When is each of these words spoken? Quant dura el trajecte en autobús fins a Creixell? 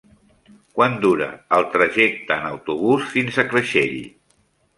Quant 0.77 0.95
dura 1.03 1.27
el 1.57 1.65
trajecte 1.75 2.39
en 2.41 2.49
autobús 2.53 3.07
fins 3.13 3.39
a 3.45 3.47
Creixell? 3.53 3.97